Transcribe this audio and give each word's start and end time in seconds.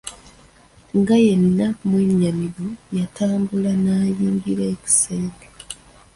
Nga 0.97 1.15
yenna 1.25 1.67
mwennyamivu 1.87 2.67
yatambula 2.97 3.71
n'ayingira 3.83 4.63
ekisenge. 4.73 5.45